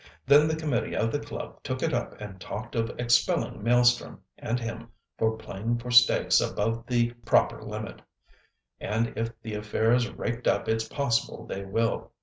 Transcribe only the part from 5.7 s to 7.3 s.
for stakes above the